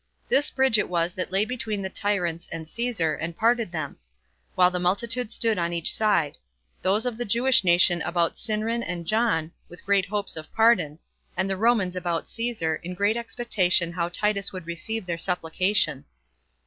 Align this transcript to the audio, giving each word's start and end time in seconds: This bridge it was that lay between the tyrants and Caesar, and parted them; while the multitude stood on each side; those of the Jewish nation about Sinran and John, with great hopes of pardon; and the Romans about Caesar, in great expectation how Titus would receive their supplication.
This 0.29 0.49
bridge 0.49 0.79
it 0.79 0.89
was 0.89 1.13
that 1.13 1.31
lay 1.31 1.45
between 1.45 1.83
the 1.83 1.87
tyrants 1.91 2.47
and 2.51 2.67
Caesar, 2.67 3.13
and 3.13 3.37
parted 3.37 3.71
them; 3.71 3.97
while 4.55 4.71
the 4.71 4.79
multitude 4.79 5.31
stood 5.31 5.59
on 5.59 5.73
each 5.73 5.93
side; 5.93 6.37
those 6.81 7.05
of 7.05 7.19
the 7.19 7.23
Jewish 7.23 7.63
nation 7.63 8.01
about 8.01 8.33
Sinran 8.35 8.81
and 8.81 9.05
John, 9.05 9.51
with 9.69 9.85
great 9.85 10.07
hopes 10.07 10.35
of 10.35 10.51
pardon; 10.55 10.97
and 11.37 11.47
the 11.47 11.55
Romans 11.55 11.95
about 11.95 12.27
Caesar, 12.29 12.77
in 12.77 12.95
great 12.95 13.15
expectation 13.15 13.91
how 13.93 14.09
Titus 14.09 14.51
would 14.51 14.65
receive 14.65 15.05
their 15.05 15.19
supplication. 15.19 16.05